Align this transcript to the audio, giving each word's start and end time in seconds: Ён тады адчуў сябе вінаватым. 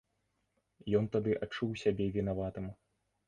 Ён 0.99 1.05
тады 1.17 1.35
адчуў 1.47 1.69
сябе 1.83 2.05
вінаватым. 2.17 2.65